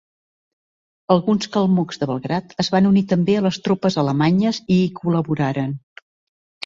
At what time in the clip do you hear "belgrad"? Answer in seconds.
2.11-2.55